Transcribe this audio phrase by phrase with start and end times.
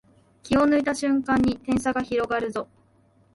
[0.41, 2.67] 気を抜いた瞬間に点差が広がるぞ